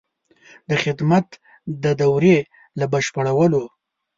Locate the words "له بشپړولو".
2.79-3.63